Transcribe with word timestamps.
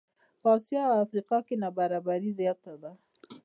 په 0.41 0.47
آسیا 0.57 0.83
او 0.91 0.95
افریقا 1.05 1.37
نابرابري 1.61 2.31
زیاته 2.39 2.73
ده. 2.81 2.91